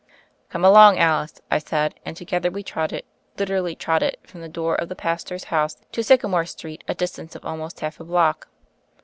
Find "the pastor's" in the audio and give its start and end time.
4.89-5.43